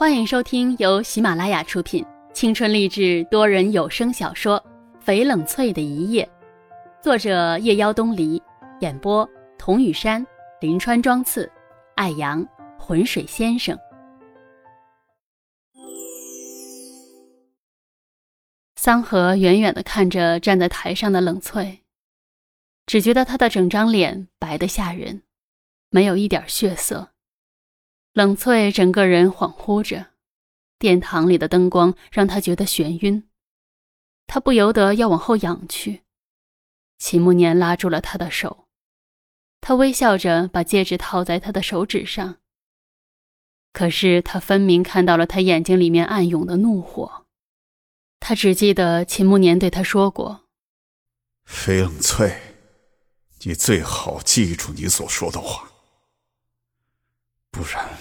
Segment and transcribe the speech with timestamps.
[0.00, 2.02] 欢迎收听由喜马拉雅出品、
[2.32, 4.58] 青春励志多人有声小说
[5.06, 6.24] 《翡冷翠的一夜》，
[7.04, 8.42] 作者夜妖东篱，
[8.80, 9.28] 演播
[9.58, 10.26] 童雨山、
[10.62, 11.52] 林川、庄次、
[11.96, 12.42] 艾阳、
[12.78, 13.78] 浑水先生。
[18.76, 21.78] 桑河远远的看着站在台上的冷翠，
[22.86, 25.20] 只觉得她的整张脸白得吓人，
[25.90, 27.10] 没有一点血色。
[28.12, 30.06] 冷翠整个人恍惚着，
[30.78, 33.28] 殿堂里的灯光让他觉得眩晕，
[34.26, 36.02] 他不由得要往后仰去。
[36.98, 38.66] 秦慕年拉住了他的手，
[39.60, 42.38] 他微笑着把戒指套在他的手指上。
[43.72, 47.26] 可是他分明看到了他眼睛里面暗涌的怒火。
[48.18, 50.48] 他只记得秦慕年对他说过
[51.48, 52.40] ：“翡冷翠，
[53.44, 55.70] 你最好记住你所说的话，
[57.50, 57.96] 不然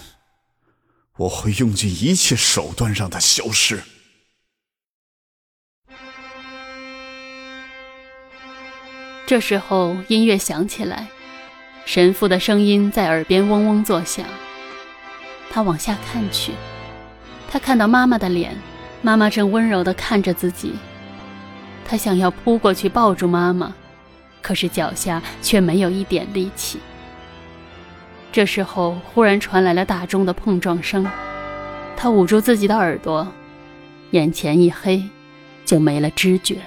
[1.20, 3.82] 我会用尽一切手段让他消失。”
[9.28, 11.08] 这时候，音乐响起来，
[11.86, 14.26] 神父的声音在耳边嗡嗡作响。
[15.52, 16.54] 他往下看去，
[17.50, 18.58] 他看到妈妈的脸。
[19.02, 20.74] 妈妈正温柔地看着自己，
[21.86, 23.74] 他想要扑过去抱住妈妈，
[24.42, 26.80] 可是脚下却没有一点力气。
[28.32, 31.06] 这时候，忽然传来了大钟的碰撞声，
[31.98, 33.28] 他捂住自己的耳朵，
[34.12, 35.04] 眼前一黑，
[35.66, 36.58] 就没了知觉。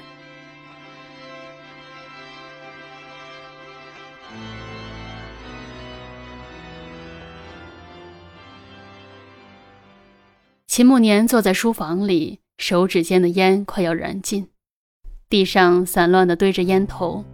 [10.66, 14.48] 秦慕年坐在书房里，手指间的烟快要燃尽，
[15.28, 17.24] 地上散乱的堆着烟头。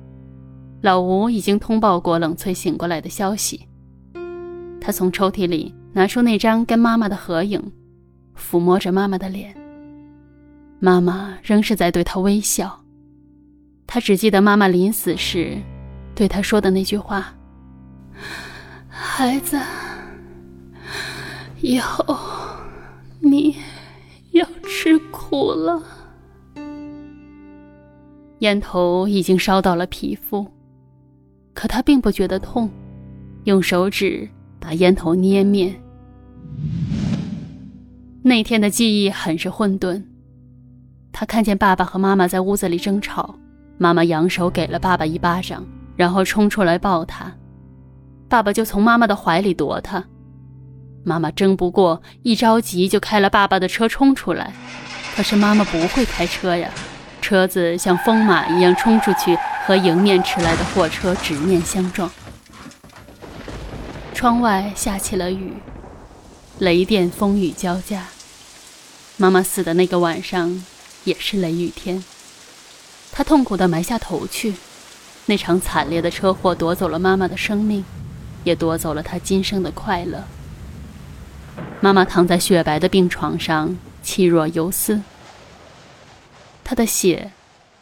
[0.82, 3.67] 老吴已经通报过冷翠醒过来的消息。
[4.88, 7.62] 他从抽屉里拿出那张跟妈妈的合影，
[8.34, 9.54] 抚摸着妈妈的脸。
[10.80, 12.82] 妈妈仍是在对他微笑。
[13.86, 15.58] 他只记得妈妈临死时
[16.14, 17.34] 对他说的那句话
[18.88, 19.60] ：“孩子，
[21.60, 22.16] 以后……”
[23.20, 23.56] 你
[24.30, 25.82] 要吃苦了。
[28.38, 30.46] 烟头已经烧到了皮肤，
[31.52, 32.70] 可他并不觉得痛，
[33.44, 34.26] 用手指
[34.60, 35.74] 把烟头捏灭。
[38.22, 40.02] 那天的记忆很是混沌。
[41.12, 43.34] 他看见爸爸和妈妈在屋子里争吵，
[43.76, 45.64] 妈妈扬手给了爸爸一巴掌，
[45.96, 47.32] 然后冲出来抱他，
[48.28, 50.04] 爸爸就从妈妈的怀里夺他。
[51.04, 54.52] 妈妈争不过，一着急就开了爸爸的车冲出来，
[55.16, 56.70] 可是妈妈不会开车呀，
[57.22, 62.10] 车子像疯马一样冲出去，和迎面驰来的货车直面相撞。
[64.18, 65.52] 窗外下起了雨，
[66.58, 68.08] 雷电风雨交加。
[69.16, 70.64] 妈妈死的那个晚上
[71.04, 72.02] 也是雷雨天，
[73.12, 74.54] 她痛苦地埋下头去。
[75.26, 77.84] 那场惨烈的车祸夺走了妈妈的生命，
[78.42, 80.24] 也夺走了她今生的快乐。
[81.80, 85.00] 妈妈躺在雪白的病床上，气若游丝。
[86.64, 87.30] 她的血，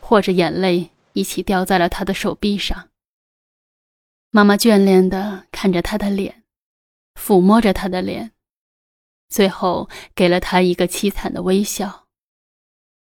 [0.00, 2.88] 或者眼泪一起掉在了她的手臂上。
[4.36, 6.42] 妈妈眷恋地看着她的脸，
[7.18, 8.32] 抚摸着她的脸，
[9.30, 12.04] 最后给了她一个凄惨的微笑，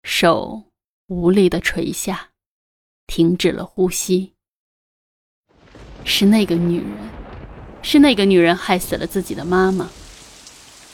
[0.05, 0.63] 手
[1.09, 2.29] 无力地垂下，
[3.09, 4.35] 停止了呼吸。
[6.05, 6.87] 是那个女人，
[7.83, 9.91] 是那个女人害死了自己的妈妈。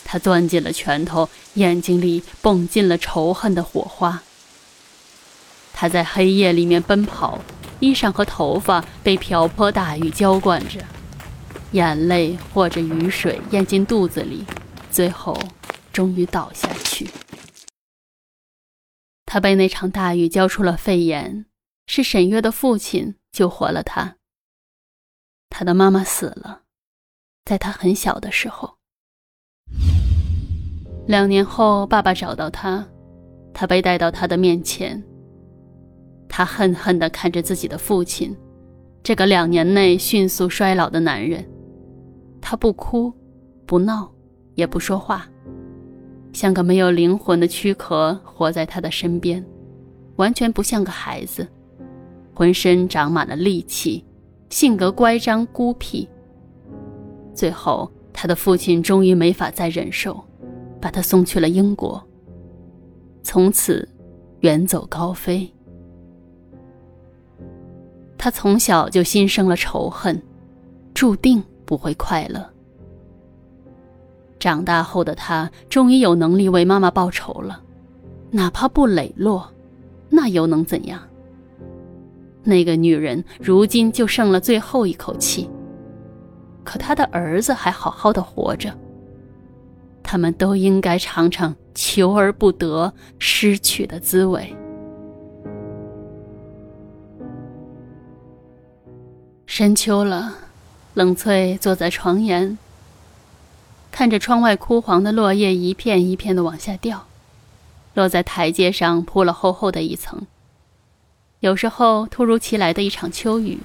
[0.07, 4.23] 他攥紧了拳头，眼睛里迸进了仇恨的火花。
[5.75, 7.41] 他在黑夜里面奔跑，
[7.81, 10.81] 衣裳和头发被瓢泼大雨浇灌着，
[11.73, 14.45] 眼泪或者雨水咽进肚子里，
[14.91, 15.37] 最后
[15.93, 17.09] 终于倒下去。
[19.27, 21.47] 他被那场大雨浇出了肺炎，
[21.87, 24.17] 是沈月的父亲救活了他。
[25.49, 26.63] 他的妈妈死了，
[27.45, 28.77] 在他很小的时候。
[31.07, 32.87] 两年后，爸爸找到他，
[33.55, 35.03] 他被带到他的面前。
[36.41, 38.35] 他恨恨地看着自己的父亲，
[39.03, 41.45] 这个两年内迅速衰老的男人。
[42.41, 43.13] 他不哭，
[43.67, 44.11] 不闹，
[44.55, 45.29] 也不说话，
[46.33, 49.45] 像个没有灵魂的躯壳活在他的身边，
[50.17, 51.47] 完全不像个孩子，
[52.33, 54.03] 浑身长满了戾气，
[54.49, 56.09] 性格乖张孤僻。
[57.35, 57.93] 最后。
[58.15, 60.19] 他的父亲终于没法再忍受，
[60.81, 62.03] 把他送去了英国。
[63.23, 63.87] 从此，
[64.41, 65.51] 远走高飞。
[68.23, 70.21] 他从小就心生了仇恨，
[70.93, 72.47] 注定不会快乐。
[74.39, 77.63] 长大后的他终于有能力为妈妈报仇了，
[78.31, 79.51] 哪怕不磊落，
[80.11, 81.01] 那又能怎样？
[82.43, 85.49] 那个女人如今就剩了最后一口气，
[86.63, 88.71] 可他的儿子还好好的活着。
[90.03, 94.55] 他们都应该尝尝求而不得、失去的滋味。
[99.61, 100.39] 深秋了，
[100.95, 102.57] 冷翠坐在床沿，
[103.91, 107.07] 看着窗外枯黄的落叶一片一片的往下掉，
[107.93, 110.27] 落在台阶上铺了厚厚的一层。
[111.41, 113.59] 有时候，突如其来的一场秋雨，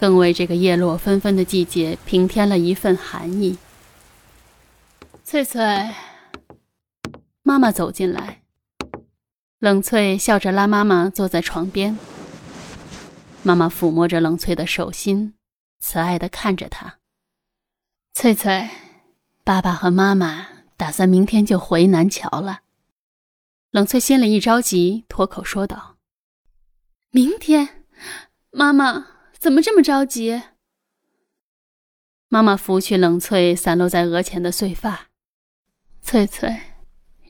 [0.00, 3.58] 更为这个叶落纷纷的季节平添了一份寒意。
[5.22, 5.62] 翠翠，
[7.44, 8.40] 妈妈走进来，
[9.60, 11.96] 冷翠笑着拉妈妈坐在床边。
[13.48, 15.32] 妈妈抚摸着冷翠的手心，
[15.80, 16.98] 慈爱的看着她。
[18.12, 18.68] 翠翠，
[19.42, 22.60] 爸爸和妈妈打算明天就回南桥了。
[23.70, 25.96] 冷翠心里一着急，脱口说道。
[27.10, 27.86] 明天，
[28.50, 29.06] 妈妈
[29.38, 30.42] 怎么这么着急？
[32.28, 35.06] 妈妈拂去冷翠散落在额前的碎发，
[36.02, 36.54] 翠翠，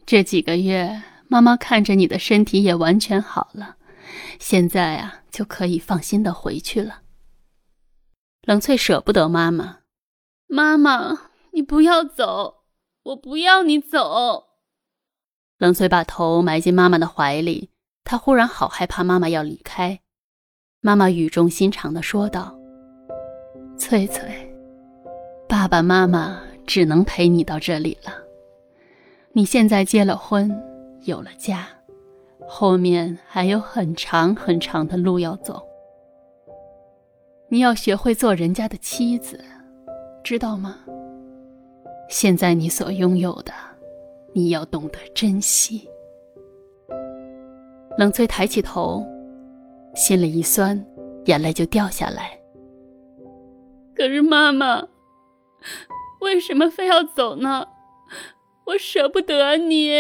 [0.05, 3.77] 这几个月妈妈看着你的身体也完全好了，
[4.39, 7.03] 现在啊就可以放心的回去了。
[8.43, 9.81] 冷翠舍不得妈妈，
[10.47, 12.65] 妈妈，你不要走，
[13.03, 14.45] 我不要你走。
[15.59, 17.71] 冷翠把头埋进妈妈的怀里。
[18.05, 20.01] 她忽然好害怕妈妈要离开，
[20.81, 22.59] 妈妈语重心长的说道
[23.77, 24.51] ：“翠翠，
[25.47, 28.15] 爸爸妈妈只能陪你到这里了。
[29.33, 30.51] 你现在结了婚，
[31.03, 31.69] 有了家，
[32.49, 35.63] 后面还有很长很长的路要走。
[37.51, 39.39] 你要学会做人家的妻子，
[40.25, 40.79] 知道吗？
[42.09, 43.53] 现在你所拥有的，
[44.33, 45.87] 你要懂得珍惜。”
[47.99, 49.05] 冷翠抬起头，
[49.95, 50.83] 心里一酸，
[51.27, 52.39] 眼泪就掉下来。
[53.95, 54.89] 可是妈妈，
[56.23, 57.67] 为什么非要走呢？
[58.67, 59.91] 我舍不得你。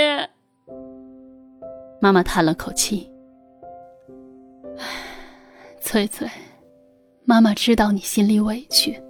[2.00, 3.10] 妈妈叹了口气
[5.80, 6.28] ：“翠翠，
[7.24, 9.00] 妈妈知道你心里委屈，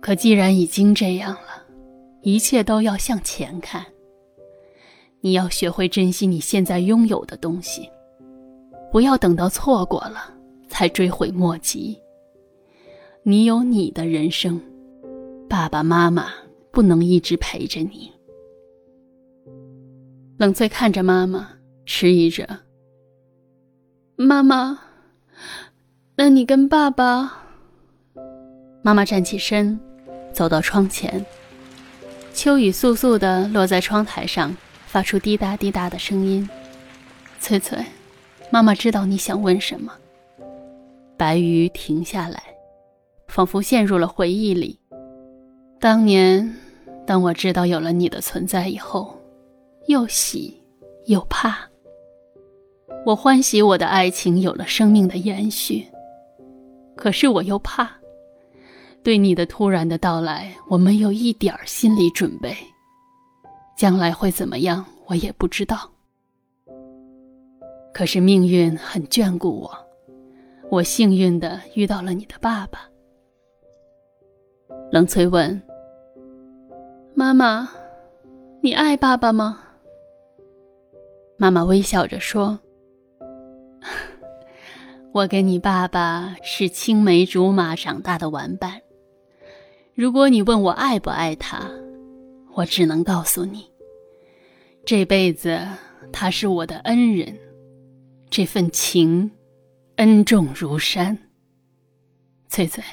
[0.00, 1.64] 可既然已经这样了，
[2.22, 3.84] 一切都要向前看。”
[5.24, 7.88] 你要学会珍惜你现在拥有的东西，
[8.90, 10.34] 不要等到错过了
[10.68, 11.96] 才追悔莫及。
[13.22, 14.60] 你有你的人生，
[15.48, 16.26] 爸爸妈妈
[16.72, 18.10] 不能一直陪着你。
[20.42, 21.50] 冷翠看着妈妈，
[21.86, 22.48] 迟疑着。
[24.16, 24.76] 妈妈，
[26.16, 27.44] 那你跟爸爸？
[28.82, 29.78] 妈妈站起身，
[30.32, 31.24] 走到窗前。
[32.34, 34.52] 秋雨簌簌的落在窗台上。
[34.86, 36.46] 发出滴答滴答的声音，
[37.38, 37.78] 翠翠，
[38.50, 39.92] 妈妈知道你想问什么。
[41.16, 42.42] 白鱼停下来，
[43.28, 44.80] 仿佛陷入了回忆里。
[45.78, 46.56] 当年，
[47.06, 49.16] 当我知道有了你的存在以后，
[49.86, 50.62] 又喜
[51.06, 51.58] 又怕。
[53.04, 55.84] 我欢喜我的爱情有了生命的延续，
[56.94, 57.90] 可是我又怕，
[59.02, 62.56] 对你的突然的到来，我没有一点儿心理准备。
[63.76, 65.90] 将来会怎么样，我也不知道。
[67.92, 69.70] 可是命运很眷顾我，
[70.70, 72.88] 我幸运的遇到了你的爸爸。
[74.92, 75.60] 冷翠问
[77.16, 77.68] ：“妈妈，
[78.60, 79.58] 你爱爸爸吗？”
[81.42, 82.56] 妈妈微笑着说
[85.10, 88.80] ：“我跟你爸爸是青梅竹马长大的玩伴。
[89.92, 91.68] 如果你问我爱不爱他？”
[92.54, 93.68] 我只能告诉你，
[94.86, 95.58] 这辈子
[96.12, 97.36] 他是我的恩人，
[98.30, 99.28] 这份情
[99.96, 101.18] 恩重如山。
[102.46, 102.84] 翠翠，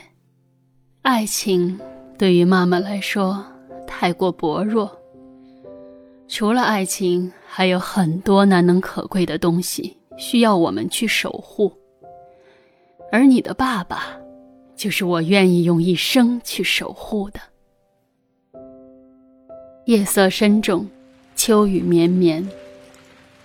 [1.04, 1.80] 爱情
[2.18, 3.46] 对于妈妈来说
[3.86, 4.99] 太过薄弱，
[6.30, 11.74] 除了爱情，还有很多难能可贵的东西需要我们去守护。
[13.12, 14.16] 而你的爸爸，
[14.76, 17.40] 就是我愿意用一生去守护的。
[19.86, 20.88] 夜色深重，
[21.36, 22.48] 秋雨绵绵，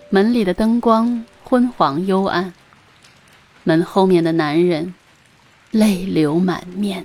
[0.09, 2.53] 门里的灯光昏黄幽暗。
[3.63, 4.93] 门后面的男人
[5.71, 7.03] 泪流满面。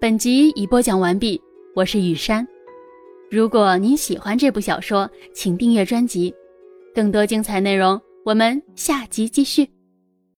[0.00, 1.40] 本集已播讲完毕，
[1.74, 2.46] 我是雨山。
[3.30, 6.34] 如果您喜欢这部小说，请订阅专辑，
[6.94, 9.77] 更多精彩内容我们下集继续。